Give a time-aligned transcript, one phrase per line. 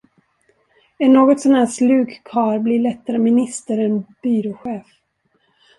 [0.97, 4.85] En något så när slug karl blir lättare minister än byråchef.